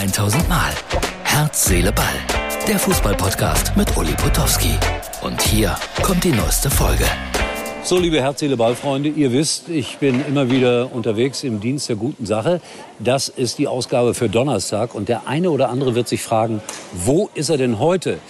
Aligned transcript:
1000 0.00 0.48
Mal. 0.48 0.72
Herz, 1.24 1.66
Seele, 1.66 1.92
Ball. 1.92 2.06
Der 2.66 2.78
Fußballpodcast 2.78 3.76
mit 3.76 3.94
Uli 3.98 4.14
Potowski. 4.14 4.72
Und 5.20 5.42
hier 5.42 5.76
kommt 6.02 6.24
die 6.24 6.32
neueste 6.32 6.70
Folge. 6.70 7.04
So, 7.82 7.98
liebe 7.98 8.18
Herz, 8.18 8.40
Seele, 8.40 8.56
Ballfreunde, 8.56 9.10
ihr 9.10 9.30
wisst, 9.30 9.68
ich 9.68 9.98
bin 9.98 10.24
immer 10.26 10.50
wieder 10.50 10.90
unterwegs 10.90 11.44
im 11.44 11.60
Dienst 11.60 11.90
der 11.90 11.96
guten 11.96 12.24
Sache. 12.24 12.62
Das 12.98 13.28
ist 13.28 13.58
die 13.58 13.68
Ausgabe 13.68 14.14
für 14.14 14.30
Donnerstag. 14.30 14.94
Und 14.94 15.10
der 15.10 15.26
eine 15.26 15.50
oder 15.50 15.68
andere 15.68 15.94
wird 15.94 16.08
sich 16.08 16.22
fragen, 16.22 16.62
wo 16.94 17.28
ist 17.34 17.50
er 17.50 17.58
denn 17.58 17.78
heute? 17.78 18.20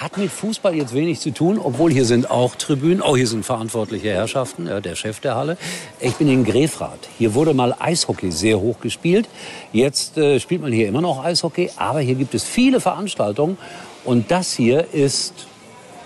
Hat 0.00 0.16
mit 0.16 0.30
Fußball 0.30 0.74
jetzt 0.74 0.94
wenig 0.94 1.20
zu 1.20 1.32
tun, 1.32 1.58
obwohl 1.62 1.92
hier 1.92 2.06
sind 2.06 2.30
auch 2.30 2.54
Tribünen. 2.54 3.02
Oh, 3.02 3.14
hier 3.14 3.26
sind 3.26 3.44
verantwortliche 3.44 4.08
Herrschaften, 4.08 4.66
ja, 4.66 4.80
der 4.80 4.96
Chef 4.96 5.20
der 5.20 5.36
Halle. 5.36 5.58
Ich 6.00 6.14
bin 6.14 6.28
in 6.28 6.44
Grefrath. 6.44 7.08
Hier 7.18 7.34
wurde 7.34 7.52
mal 7.52 7.76
Eishockey 7.78 8.32
sehr 8.32 8.58
hoch 8.58 8.80
gespielt. 8.80 9.28
Jetzt 9.72 10.16
äh, 10.16 10.40
spielt 10.40 10.62
man 10.62 10.72
hier 10.72 10.88
immer 10.88 11.02
noch 11.02 11.22
Eishockey, 11.22 11.70
aber 11.76 12.00
hier 12.00 12.14
gibt 12.14 12.34
es 12.34 12.42
viele 12.42 12.80
Veranstaltungen. 12.80 13.58
Und 14.04 14.30
das 14.30 14.54
hier 14.54 14.92
ist 14.94 15.46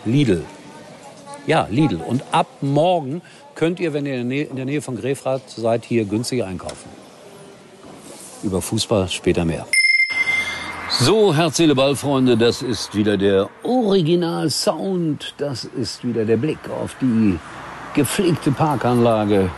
Lidl. 0.05 0.45
Ja, 1.47 1.69
Lidl. 1.71 2.01
Und 2.05 2.25
ab 2.33 2.49
morgen 2.61 3.23
könnt 3.55 3.79
ihr, 3.79 3.93
wenn 3.93 4.05
ihr 4.05 4.15
in 4.15 4.29
der 4.29 4.37
Nähe, 4.39 4.45
in 4.47 4.57
der 4.57 4.65
Nähe 4.65 4.83
von 4.83 4.97
Grefrath 4.97 5.49
seid, 5.49 5.85
hier 5.85 6.05
günstig 6.05 6.43
einkaufen. 6.43 6.91
Über 8.43 8.61
Fußball 8.61 9.09
später 9.09 9.45
mehr. 9.45 9.67
So, 10.99 11.35
Herz, 11.35 11.59
Seele, 11.59 11.75
Ball, 11.75 11.95
Freunde, 11.95 12.39
das 12.39 12.63
ist 12.63 12.95
wieder 12.95 13.19
der 13.19 13.51
Original-Sound. 13.65 15.35
Das 15.37 15.65
ist 15.65 16.03
wieder 16.07 16.25
der 16.25 16.39
Blick 16.39 16.59
auf 16.71 16.97
die 17.03 17.39
gepflegte 17.93 18.51
Parkanlage. 18.51 19.51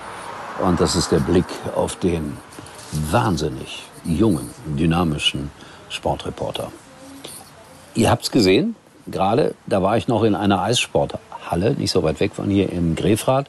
Und 0.61 0.81
das 0.81 0.97
ist 0.97 1.13
der 1.13 1.21
Blick 1.21 1.45
auf 1.77 1.95
den 1.95 2.37
wahnsinnig 3.13 3.85
jungen, 4.05 4.51
dynamischen 4.67 5.53
Sportreporter. 5.91 6.73
Ihr 7.95 8.11
habt's 8.11 8.33
gesehen, 8.33 8.75
gerade, 9.07 9.55
da 9.67 9.81
war 9.81 9.97
ich 9.97 10.09
noch 10.09 10.25
in 10.25 10.35
einer 10.35 10.61
Eissporthalle, 10.61 11.75
nicht 11.75 11.93
so 11.93 12.03
weit 12.03 12.19
weg 12.19 12.35
von 12.35 12.51
hier 12.51 12.73
in 12.73 12.97
Grefrath. 12.97 13.47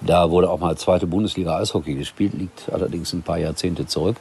Da 0.00 0.32
wurde 0.32 0.50
auch 0.50 0.58
mal 0.58 0.76
zweite 0.76 1.06
Bundesliga 1.06 1.56
Eishockey 1.56 1.94
gespielt, 1.94 2.32
liegt 2.34 2.68
allerdings 2.72 3.12
ein 3.12 3.22
paar 3.22 3.38
Jahrzehnte 3.38 3.86
zurück 3.86 4.16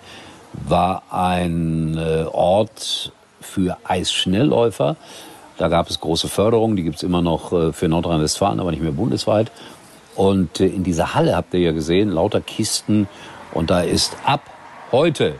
war 0.53 1.03
ein 1.09 1.97
äh, 1.97 2.25
Ort 2.31 3.11
für 3.41 3.77
Eisschnellläufer. 3.83 4.95
Da 5.57 5.67
gab 5.69 5.89
es 5.89 5.99
große 5.99 6.27
Förderungen, 6.27 6.75
die 6.75 6.83
gibt 6.83 6.97
es 6.97 7.03
immer 7.03 7.21
noch 7.21 7.51
äh, 7.51 7.73
für 7.73 7.87
Nordrhein-Westfalen, 7.87 8.59
aber 8.59 8.71
nicht 8.71 8.83
mehr 8.83 8.91
bundesweit. 8.91 9.51
Und 10.15 10.59
äh, 10.59 10.67
in 10.67 10.83
dieser 10.83 11.13
Halle 11.13 11.35
habt 11.35 11.53
ihr 11.53 11.61
ja 11.61 11.71
gesehen, 11.71 12.09
lauter 12.09 12.41
Kisten. 12.41 13.07
Und 13.53 13.69
da 13.69 13.81
ist 13.81 14.17
ab 14.25 14.41
heute, 14.91 15.35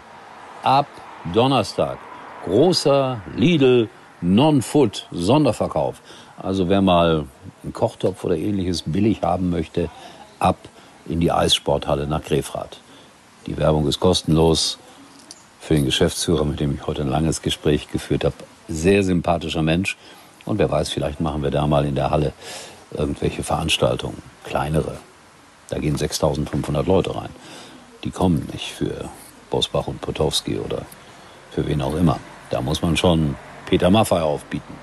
ab 0.64 0.88
Donnerstag, 1.34 1.98
großer 2.46 3.22
Lidl 3.36 3.90
Non-Food 4.22 5.08
Sonderverkauf. 5.12 6.02
Also 6.38 6.70
wer 6.70 6.82
mal 6.82 7.26
einen 7.64 7.74
Kochtopf 7.74 8.24
oder 8.24 8.38
ähnliches 8.38 8.84
billig 8.84 9.22
haben 9.22 9.50
möchte, 9.50 9.90
ab 10.40 10.58
in 11.08 11.20
die 11.20 11.32
Eissporthalle 11.32 12.08
nach 12.08 12.24
Grefrath. 12.24 12.80
Die 13.46 13.58
Werbung 13.58 13.88
ist 13.88 14.00
kostenlos 14.00 14.78
für 15.68 15.74
den 15.74 15.84
Geschäftsführer, 15.84 16.46
mit 16.46 16.62
dem 16.62 16.76
ich 16.76 16.88
heute 16.88 17.02
ein 17.02 17.10
langes 17.10 17.42
Gespräch 17.42 17.92
geführt 17.92 18.24
habe. 18.24 18.36
Sehr 18.70 19.04
sympathischer 19.04 19.64
Mensch. 19.64 19.98
Und 20.46 20.60
wer 20.60 20.72
weiß, 20.72 20.88
vielleicht 20.88 21.20
machen 21.20 21.44
wir 21.44 21.52
da 21.52 21.68
mal 21.68 21.84
in 21.84 21.94
der 21.94 22.10
Halle 22.10 22.32
irgendwelche 22.92 23.44
Veranstaltungen, 23.44 24.22
kleinere. 24.46 24.96
Da 25.68 25.78
gehen 25.80 25.98
6500 25.98 26.88
Leute 26.88 27.14
rein. 27.14 27.32
Die 28.06 28.12
kommen 28.12 28.48
nicht 28.54 28.72
für 28.72 29.10
Bosbach 29.50 29.88
und 29.88 30.00
Potowski 30.00 30.58
oder 30.58 30.84
für 31.52 31.68
wen 31.68 31.82
auch 31.82 31.96
immer. 31.98 32.18
Da 32.50 32.62
muss 32.62 32.82
man 32.82 32.96
schon 32.96 33.36
Peter 33.66 33.90
Maffay 33.90 34.22
aufbieten. 34.22 34.74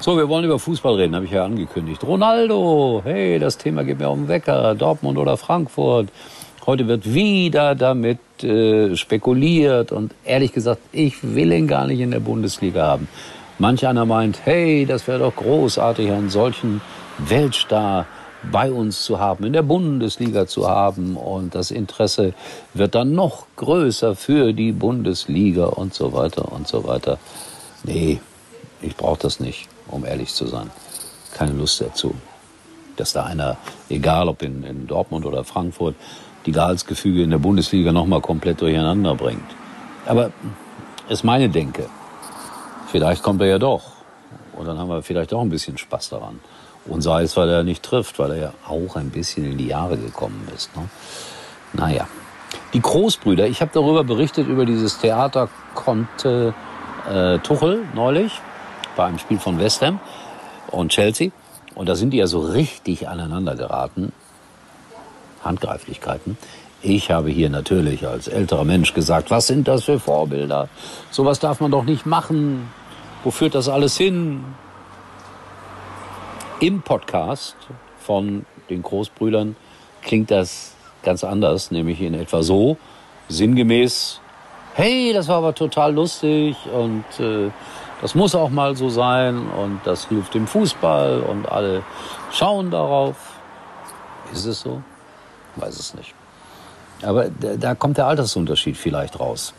So, 0.00 0.16
wir 0.16 0.28
wollen 0.28 0.46
über 0.46 0.58
Fußball 0.58 0.96
reden, 0.96 1.14
habe 1.14 1.26
ich 1.26 1.30
ja 1.30 1.44
angekündigt. 1.44 2.02
Ronaldo, 2.02 3.02
hey, 3.04 3.38
das 3.38 3.56
Thema 3.56 3.84
geht 3.84 4.00
mir 4.00 4.10
um 4.10 4.22
den 4.22 4.28
Wecker. 4.28 4.74
Dortmund 4.74 5.16
oder 5.16 5.36
Frankfurt. 5.36 6.08
Heute 6.66 6.88
wird 6.88 7.12
wieder 7.12 7.74
damit 7.74 8.42
äh, 8.42 8.96
spekuliert 8.96 9.92
und 9.92 10.14
ehrlich 10.24 10.52
gesagt, 10.52 10.80
ich 10.92 11.22
will 11.22 11.52
ihn 11.52 11.68
gar 11.68 11.86
nicht 11.86 12.00
in 12.00 12.10
der 12.10 12.20
Bundesliga 12.20 12.86
haben. 12.86 13.06
Manch 13.58 13.86
einer 13.86 14.06
meint, 14.06 14.46
hey, 14.46 14.86
das 14.86 15.06
wäre 15.06 15.18
doch 15.18 15.36
großartig, 15.36 16.10
einen 16.10 16.30
solchen 16.30 16.80
Weltstar 17.18 18.06
bei 18.50 18.72
uns 18.72 19.04
zu 19.04 19.20
haben, 19.20 19.44
in 19.44 19.52
der 19.52 19.62
Bundesliga 19.62 20.46
zu 20.46 20.66
haben 20.66 21.16
und 21.16 21.54
das 21.54 21.70
Interesse 21.70 22.32
wird 22.72 22.94
dann 22.94 23.12
noch 23.12 23.46
größer 23.56 24.16
für 24.16 24.54
die 24.54 24.72
Bundesliga 24.72 25.66
und 25.66 25.92
so 25.92 26.14
weiter 26.14 26.50
und 26.50 26.66
so 26.66 26.86
weiter. 26.86 27.18
Nee, 27.84 28.20
ich 28.80 28.96
brauche 28.96 29.20
das 29.20 29.38
nicht, 29.38 29.68
um 29.88 30.06
ehrlich 30.06 30.32
zu 30.32 30.46
sein. 30.46 30.70
Keine 31.34 31.52
Lust 31.52 31.82
dazu. 31.82 32.14
Dass 32.96 33.12
da 33.12 33.24
einer, 33.24 33.56
egal 33.90 34.28
ob 34.28 34.42
in, 34.42 34.62
in 34.62 34.86
Dortmund 34.86 35.26
oder 35.26 35.44
Frankfurt, 35.44 35.94
die 36.46 36.52
Gehaltsgefüge 36.52 37.22
in 37.22 37.30
der 37.30 37.38
Bundesliga 37.38 37.92
nochmal 37.92 38.20
komplett 38.20 38.60
durcheinander 38.60 39.14
bringt. 39.14 39.50
Aber 40.06 40.30
ist 41.08 41.24
meine 41.24 41.48
Denke. 41.48 41.86
Vielleicht 42.88 43.22
kommt 43.22 43.40
er 43.40 43.48
ja 43.48 43.58
doch. 43.58 43.82
Und 44.56 44.66
dann 44.66 44.78
haben 44.78 44.88
wir 44.88 45.02
vielleicht 45.02 45.32
auch 45.34 45.40
ein 45.40 45.50
bisschen 45.50 45.78
Spaß 45.78 46.10
daran. 46.10 46.40
Und 46.86 47.02
sei 47.02 47.22
es, 47.22 47.36
weil 47.36 47.48
er 47.48 47.62
nicht 47.62 47.82
trifft, 47.82 48.18
weil 48.18 48.32
er 48.32 48.36
ja 48.36 48.52
auch 48.68 48.96
ein 48.96 49.10
bisschen 49.10 49.44
in 49.44 49.58
die 49.58 49.66
Jahre 49.66 49.96
gekommen 49.96 50.46
ist. 50.54 50.74
Ne? 50.76 50.88
Naja. 51.72 52.06
Die 52.72 52.80
Großbrüder, 52.80 53.46
ich 53.46 53.60
habe 53.60 53.70
darüber 53.72 54.04
berichtet, 54.04 54.46
über 54.48 54.64
dieses 54.64 54.98
Theater 54.98 55.48
Conte 55.74 56.54
äh, 57.10 57.38
Tuchel 57.38 57.84
neulich, 57.94 58.40
bei 58.96 59.04
einem 59.04 59.18
Spiel 59.18 59.38
von 59.38 59.58
West 59.58 59.82
Ham 59.82 60.00
und 60.70 60.90
Chelsea. 60.90 61.30
Und 61.74 61.88
da 61.88 61.94
sind 61.94 62.10
die 62.10 62.18
ja 62.18 62.26
so 62.26 62.40
richtig 62.40 63.08
aneinander 63.08 63.56
geraten. 63.56 64.12
Handgreiflichkeiten. 65.44 66.36
Ich 66.82 67.10
habe 67.10 67.30
hier 67.30 67.48
natürlich 67.48 68.06
als 68.06 68.28
älterer 68.28 68.64
Mensch 68.64 68.92
gesagt, 68.92 69.30
was 69.30 69.46
sind 69.46 69.68
das 69.68 69.84
für 69.84 69.98
Vorbilder? 69.98 70.68
Sowas 71.10 71.38
darf 71.38 71.60
man 71.60 71.70
doch 71.70 71.84
nicht 71.84 72.04
machen. 72.04 72.68
Wo 73.22 73.30
führt 73.30 73.54
das 73.54 73.68
alles 73.68 73.96
hin? 73.96 74.44
Im 76.60 76.82
Podcast 76.82 77.56
von 77.98 78.44
den 78.68 78.82
Großbrüdern 78.82 79.56
klingt 80.02 80.30
das 80.30 80.74
ganz 81.02 81.24
anders, 81.24 81.70
nämlich 81.70 82.00
in 82.00 82.14
etwa 82.14 82.42
so, 82.42 82.76
sinngemäß, 83.28 84.20
hey, 84.74 85.12
das 85.12 85.28
war 85.28 85.36
aber 85.36 85.54
total 85.54 85.94
lustig 85.94 86.56
und 86.72 87.04
äh, 87.18 87.50
das 88.02 88.14
muss 88.14 88.34
auch 88.34 88.50
mal 88.50 88.76
so 88.76 88.90
sein 88.90 89.46
und 89.58 89.80
das 89.84 90.08
hilft 90.08 90.34
dem 90.34 90.46
Fußball 90.46 91.20
und 91.22 91.50
alle 91.50 91.82
schauen 92.30 92.70
darauf. 92.70 93.16
Ist 94.32 94.46
es 94.46 94.60
so? 94.60 94.82
Weiß 95.56 95.78
es 95.78 95.94
nicht. 95.94 96.14
Aber 97.02 97.28
da 97.28 97.74
kommt 97.74 97.98
der 97.98 98.06
Altersunterschied 98.06 98.76
vielleicht 98.76 99.20
raus. 99.20 99.52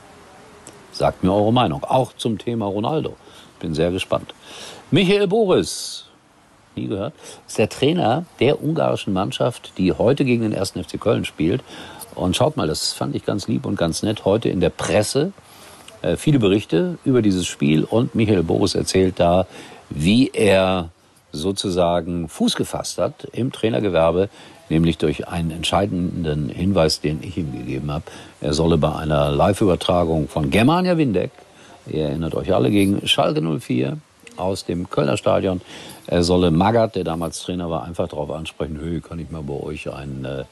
Sagt 0.91 1.23
mir 1.23 1.33
eure 1.33 1.53
Meinung. 1.53 1.83
Auch 1.83 2.13
zum 2.13 2.37
Thema 2.37 2.65
Ronaldo. 2.65 3.15
Bin 3.59 3.73
sehr 3.73 3.91
gespannt. 3.91 4.33
Michael 4.91 5.27
Boris, 5.27 6.05
nie 6.75 6.87
gehört, 6.87 7.13
ist 7.47 7.57
der 7.57 7.69
Trainer 7.69 8.25
der 8.39 8.63
ungarischen 8.63 9.13
Mannschaft, 9.13 9.73
die 9.77 9.91
heute 9.91 10.25
gegen 10.25 10.43
den 10.43 10.55
1. 10.55 10.71
FC 10.71 10.99
Köln 10.99 11.25
spielt. 11.25 11.63
Und 12.15 12.35
schaut 12.35 12.55
mal, 12.55 12.67
das 12.67 12.93
fand 12.93 13.15
ich 13.15 13.25
ganz 13.25 13.47
lieb 13.47 13.65
und 13.65 13.77
ganz 13.77 14.03
nett. 14.03 14.23
Heute 14.25 14.49
in 14.49 14.61
der 14.61 14.69
Presse 14.69 15.33
äh, 16.01 16.17
viele 16.17 16.39
Berichte 16.39 16.97
über 17.03 17.21
dieses 17.21 17.45
Spiel 17.45 17.83
und 17.83 18.15
Michael 18.15 18.43
Boris 18.43 18.75
erzählt 18.75 19.19
da, 19.19 19.47
wie 19.89 20.29
er 20.33 20.89
sozusagen 21.35 22.29
Fuß 22.29 22.55
gefasst 22.55 22.97
hat 22.97 23.27
im 23.31 23.51
Trainergewerbe, 23.51 24.29
nämlich 24.69 24.97
durch 24.97 25.27
einen 25.27 25.51
entscheidenden 25.51 26.49
Hinweis, 26.49 27.01
den 27.01 27.21
ich 27.21 27.37
ihm 27.37 27.51
gegeben 27.51 27.91
habe. 27.91 28.05
Er 28.41 28.53
solle 28.53 28.77
bei 28.77 28.93
einer 28.95 29.31
Live-Übertragung 29.31 30.27
von 30.27 30.49
Germania 30.49 30.97
Windeck, 30.97 31.31
ihr 31.87 32.05
erinnert 32.05 32.35
euch 32.35 32.53
alle, 32.53 32.71
gegen 32.71 33.07
Schalke 33.07 33.41
04 33.41 33.97
aus 34.37 34.65
dem 34.65 34.89
Kölner 34.89 35.17
Stadion, 35.17 35.61
er 36.07 36.23
solle 36.23 36.51
Magath, 36.51 36.95
der 36.95 37.03
damals 37.03 37.41
Trainer 37.41 37.69
war, 37.69 37.83
einfach 37.83 38.07
darauf 38.07 38.31
ansprechen, 38.31 38.79
hey, 38.81 39.01
kann 39.01 39.19
ich 39.19 39.29
mal 39.29 39.43
bei 39.43 39.53
euch 39.53 39.91
ein, 39.91 40.25
äh, 40.25 40.43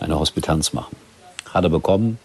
eine 0.00 0.18
Hospitanz 0.18 0.72
machen. 0.72 0.96
Hat 1.52 1.64
er 1.64 1.70
bekommen, 1.70 2.18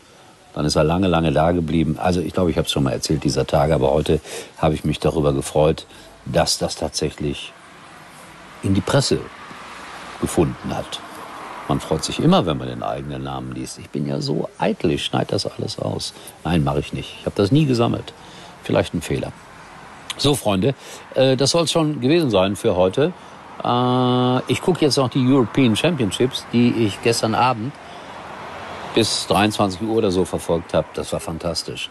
dann 0.54 0.66
ist 0.66 0.76
er 0.76 0.84
lange, 0.84 1.08
lange 1.08 1.32
da 1.32 1.52
geblieben. 1.52 1.98
Also 2.00 2.22
ich 2.22 2.34
glaube, 2.34 2.52
ich 2.52 2.58
habe 2.58 2.66
es 2.66 2.72
schon 2.72 2.84
mal 2.84 2.92
erzählt 2.92 3.24
dieser 3.24 3.46
Tage, 3.46 3.74
aber 3.74 3.92
heute 3.92 4.20
habe 4.58 4.74
ich 4.74 4.84
mich 4.84 5.00
darüber 5.00 5.34
gefreut, 5.34 5.86
dass 6.26 6.58
das 6.58 6.76
tatsächlich 6.76 7.54
in 8.64 8.74
die 8.74 8.82
Presse 8.82 9.20
gefunden 10.22 10.76
hat. 10.76 11.00
Man 11.68 11.80
freut 11.80 12.04
sich 12.04 12.20
immer, 12.20 12.46
wenn 12.46 12.58
man 12.58 12.68
den 12.68 12.84
eigenen 12.84 13.24
Namen 13.24 13.54
liest. 13.54 13.78
Ich 13.78 13.90
bin 13.90 14.08
ja 14.08 14.22
so 14.22 14.50
eitel, 14.58 14.92
ich 14.92 15.06
schneide 15.06 15.28
das 15.28 15.46
alles 15.46 15.78
aus. 15.80 16.14
Nein, 16.44 16.64
mache 16.64 16.80
ich 16.80 16.94
nicht. 16.94 17.16
Ich 17.20 17.26
habe 17.26 17.36
das 17.36 17.52
nie 17.52 17.66
gesammelt. 17.66 18.14
Vielleicht 18.64 18.94
ein 18.94 19.02
Fehler. 19.02 19.32
So, 20.18 20.36
Freunde, 20.36 20.74
äh, 21.16 21.38
das 21.38 21.52
soll 21.52 21.64
es 21.64 21.72
schon 21.72 22.02
gewesen 22.02 22.30
sein 22.32 22.56
für 22.56 22.76
heute. 22.76 23.14
Äh, 23.64 24.52
ich 24.52 24.62
gucke 24.62 24.82
jetzt 24.82 24.98
noch 24.98 25.10
die 25.10 25.26
European 25.26 25.76
Championships, 25.76 26.46
die 26.52 26.72
ich 26.86 27.02
gestern 27.04 27.36
Abend 27.36 27.72
bis 28.96 29.28
23 29.28 29.82
Uhr 29.84 29.96
oder 29.96 30.12
so 30.12 30.26
verfolgt 30.26 30.74
habe. 30.74 30.88
Das 30.96 31.14
war 31.14 31.20
fantastisch. 31.20 31.90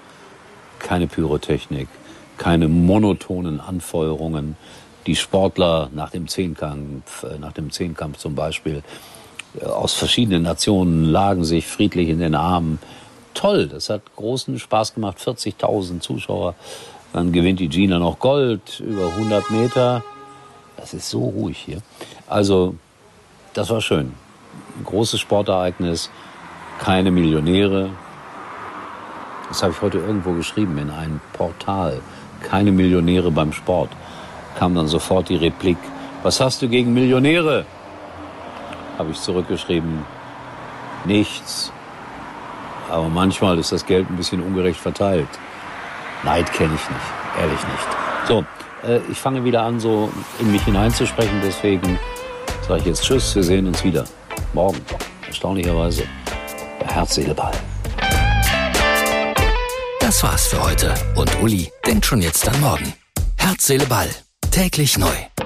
keine 0.79 1.07
Pyrotechnik, 1.07 1.89
keine 2.37 2.69
monotonen 2.69 3.61
Anfeuerungen. 3.61 4.57
Die 5.09 5.17
Sportler 5.17 5.89
nach 5.95 6.11
dem 6.11 6.29
Zehnkampf, 6.29 7.23
äh, 7.23 7.39
nach 7.39 7.53
dem 7.53 7.71
Zehnkampf 7.71 8.19
zum 8.19 8.35
Beispiel, 8.35 8.83
äh, 9.59 9.65
aus 9.65 9.95
verschiedenen 9.95 10.43
Nationen 10.43 11.05
lagen 11.05 11.45
sich 11.45 11.67
friedlich 11.67 12.11
in 12.11 12.19
den 12.19 12.35
Armen. 12.35 12.79
Toll, 13.33 13.69
das 13.69 13.89
hat 13.89 14.03
großen 14.17 14.59
Spaß 14.59 14.93
gemacht. 14.93 15.17
40.000 15.19 16.03
Zuschauer. 16.03 16.55
Dann 17.15 17.33
gewinnt 17.33 17.59
die 17.59 17.71
Gina 17.71 17.99
noch 17.99 18.19
Gold 18.19 18.81
über 18.81 19.07
100 19.07 19.51
Meter. 19.51 20.05
Das 20.77 20.93
ist 20.93 21.09
so 21.09 21.21
ruhig 21.25 21.57
hier. 21.57 21.79
Also, 22.27 22.75
das 23.55 23.71
war 23.71 23.81
schön. 23.81 24.13
Ein 24.79 24.85
großes 24.85 25.21
Sportereignis, 25.21 26.11
keine 26.81 27.11
Millionäre. 27.11 27.89
Das 29.49 29.63
habe 29.63 29.73
ich 29.73 29.81
heute 29.81 30.01
irgendwo 30.01 30.33
geschrieben 30.33 30.77
in 30.77 30.91
einem 30.91 31.23
Portal. 31.33 32.03
Keine 32.43 32.73
Millionäre 32.73 33.31
beim 33.31 33.55
Sport. 33.55 33.89
Kam 34.59 34.75
dann 34.75 34.89
sofort 34.89 35.29
die 35.29 35.37
Replik. 35.37 35.79
Was 36.25 36.41
hast 36.41 36.63
du 36.63 36.69
gegen 36.69 36.93
Millionäre? 36.93 37.65
Habe 38.99 39.13
ich 39.13 39.21
zurückgeschrieben. 39.21 40.05
Nichts. 41.05 41.73
Aber 42.91 43.09
manchmal 43.09 43.59
ist 43.59 43.71
das 43.71 43.87
Geld 43.87 44.11
ein 44.11 44.17
bisschen 44.17 44.43
ungerecht 44.43 44.81
verteilt. 44.81 45.29
Neid 46.25 46.53
kenne 46.53 46.75
ich 46.75 46.91
nicht, 46.91 47.41
ehrlich 47.41 47.61
nicht. 47.61 48.27
So, 48.27 48.45
äh, 48.85 49.01
ich 49.11 49.19
fange 49.19 49.45
wieder 49.45 49.63
an, 49.63 49.79
so 49.79 50.11
in 50.41 50.51
mich 50.51 50.65
hineinzusprechen. 50.65 51.41
Deswegen 51.45 51.99
sage 52.67 52.81
ich 52.81 52.87
jetzt 52.87 53.05
Tschüss. 53.05 53.37
Wir 53.37 53.45
sehen 53.45 53.69
uns 53.69 53.85
wieder 53.85 54.05
morgen. 54.55 54.81
Erstaunlicherweise. 55.29 56.03
Herz, 56.85 57.15
Seele, 57.15 57.35
Ball. 57.35 57.53
Das 60.01 60.23
war's 60.25 60.49
für 60.49 60.61
heute. 60.65 60.95
Und 61.15 61.31
Uli 61.43 61.71
denkt 61.87 62.07
schon 62.07 62.23
jetzt 62.23 62.49
an 62.49 62.61
morgen. 62.61 62.93
Herz, 63.37 63.67
Seele, 63.67 63.87
Ball. 63.87 64.09
Täglich 64.51 64.99
neu. 64.99 65.38